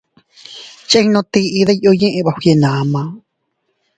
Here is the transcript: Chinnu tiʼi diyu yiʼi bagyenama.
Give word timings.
Chinnu 0.89 1.19
tiʼi 1.31 1.61
diyu 1.67 1.91
yiʼi 2.01 2.19
bagyenama. 2.27 3.01